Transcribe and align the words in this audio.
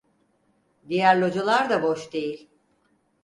Diğer 0.89 1.17
localar 1.17 1.69
da 1.69 1.83
boş 1.83 2.13
değil. 2.13 2.49